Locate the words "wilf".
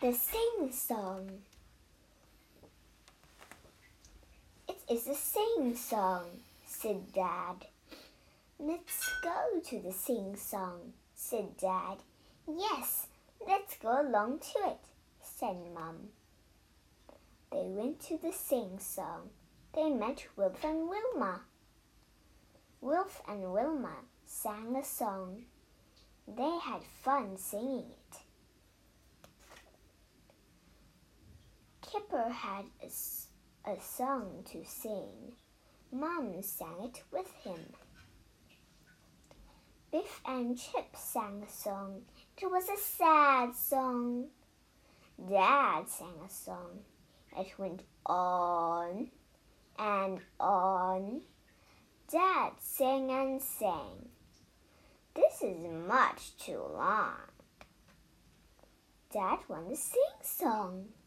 20.34-20.64, 22.80-23.20